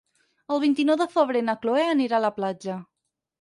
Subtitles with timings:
[0.53, 2.81] El vint-i-nou de febrer na Cloè anirà a la platja.